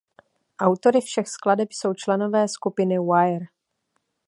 Autory 0.59 1.01
všech 1.01 1.27
skladeb 1.27 1.71
jsou 1.71 1.93
členové 1.93 2.47
skupiny 2.47 2.95
Wire. 2.99 3.45